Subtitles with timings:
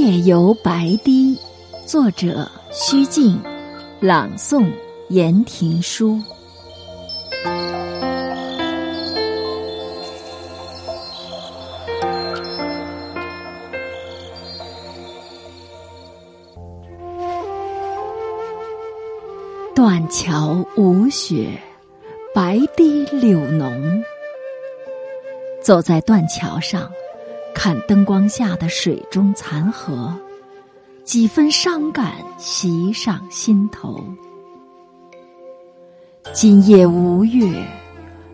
[0.00, 1.38] 夜游白堤，
[1.84, 3.38] 作者虚静，
[4.00, 4.66] 朗诵
[5.10, 6.18] 言庭书。
[19.74, 21.50] 断桥无雪，
[22.34, 24.02] 白堤柳浓。
[25.62, 26.90] 走在断桥上。
[27.54, 30.14] 看灯光下的水中残荷，
[31.04, 34.02] 几分伤感袭上心头。
[36.32, 37.52] 今夜无月，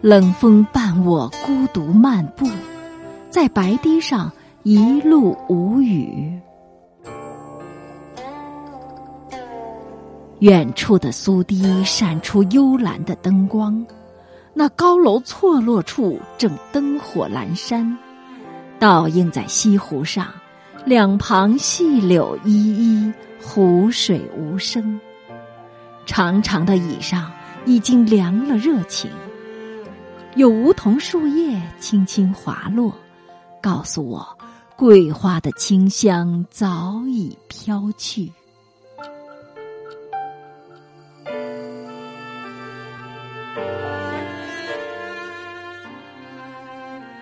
[0.00, 2.46] 冷风伴我孤独漫步，
[3.30, 4.30] 在白堤上
[4.62, 6.38] 一路无语。
[10.40, 13.86] 远处的苏堤闪出幽蓝的灯光，
[14.52, 17.96] 那高楼错落处正灯火阑珊。
[18.84, 20.26] 倒映在西湖上，
[20.84, 25.00] 两旁细柳依依，湖水无声。
[26.04, 27.32] 长长的椅上
[27.64, 29.10] 已经凉了热情，
[30.36, 32.94] 有梧桐树叶轻轻滑落，
[33.62, 34.38] 告诉我
[34.76, 38.30] 桂花的清香早已飘去。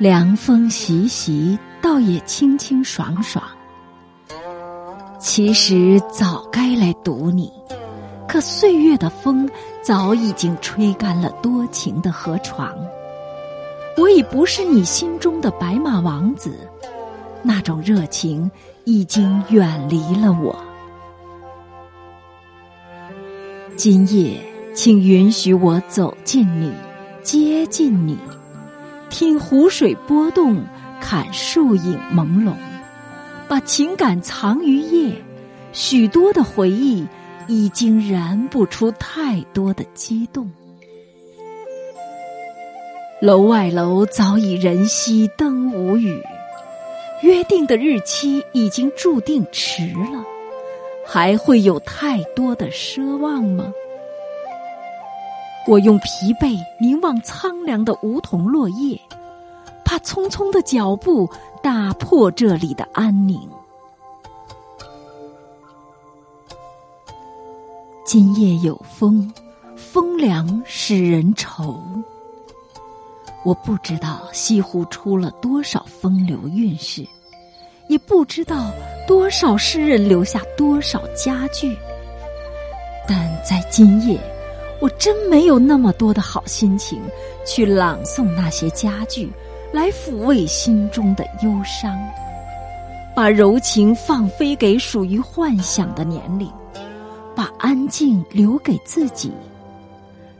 [0.00, 3.44] 凉风习习，倒也清清爽爽。
[5.18, 7.52] 其实早该来堵你，
[8.26, 9.46] 可岁月的风
[9.82, 12.74] 早已经吹干了多情的河床。
[13.98, 16.66] 我已不是你心中的白马王子，
[17.42, 18.50] 那种热情
[18.84, 20.58] 已经远离了我。
[23.76, 24.40] 今夜，
[24.74, 26.72] 请允许我走近你，
[27.22, 28.16] 接近你。
[29.10, 30.64] 听湖水波动，
[31.00, 32.54] 看树影朦胧，
[33.48, 35.12] 把情感藏于夜。
[35.72, 37.06] 许多的回忆
[37.46, 40.50] 已经燃不出太多的激动。
[43.20, 46.22] 楼外楼早已人稀灯无语，
[47.22, 50.24] 约定的日期已经注定迟了，
[51.06, 53.72] 还会有太多的奢望吗？
[55.66, 59.00] 我用疲惫凝望苍凉的梧桐落叶，
[59.84, 61.30] 怕匆匆的脚步
[61.62, 63.40] 打破这里的安宁。
[68.04, 69.32] 今夜有风，
[69.76, 71.80] 风凉使人愁。
[73.44, 77.06] 我不知道西湖出了多少风流韵事，
[77.88, 78.72] 也不知道
[79.06, 81.76] 多少诗人留下多少佳句，
[83.06, 84.18] 但在今夜。
[84.80, 86.98] 我真没有那么多的好心情
[87.44, 89.30] 去朗诵那些佳句，
[89.72, 91.98] 来抚慰心中的忧伤，
[93.14, 96.50] 把柔情放飞给属于幻想的年龄，
[97.36, 99.30] 把安静留给自己，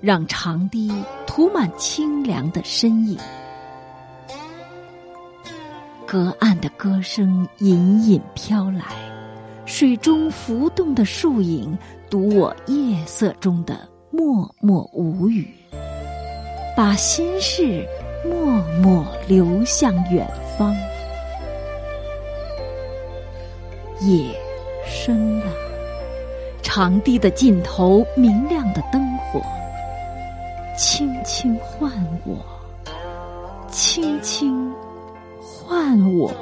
[0.00, 0.88] 让长堤
[1.26, 3.18] 涂满清凉的身影。
[6.06, 8.84] 隔岸的歌声隐隐飘来，
[9.66, 11.76] 水中浮动的树影
[12.08, 13.76] 读我夜色中的。
[14.10, 15.46] 默默无语，
[16.76, 17.86] 把心事
[18.24, 20.26] 默默流向远
[20.56, 20.74] 方。
[24.00, 24.34] 夜
[24.86, 25.46] 深了，
[26.62, 29.42] 长堤的尽头明亮的灯火，
[30.76, 31.92] 轻轻唤
[32.24, 32.38] 我，
[33.70, 34.72] 轻轻
[35.40, 36.32] 唤我。